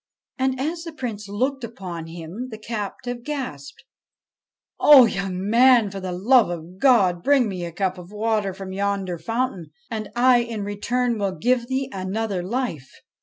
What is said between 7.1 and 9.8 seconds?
bring me a cup of water from yonder fountain;